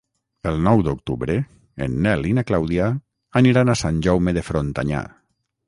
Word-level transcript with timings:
El 0.51 0.55
nou 0.67 0.79
d'octubre 0.87 1.35
en 1.87 1.99
Nel 2.07 2.25
i 2.31 2.33
na 2.39 2.45
Clàudia 2.53 2.89
aniran 3.43 3.73
a 3.75 3.79
Sant 3.85 4.03
Jaume 4.09 4.37
de 4.39 4.47
Frontanyà. 4.51 5.07